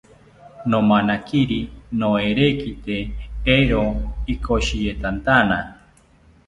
Nomanakiri 0.71 1.59
noerekite 1.99 2.97
eero 3.55 3.83
ikoshitetantana 4.33 5.57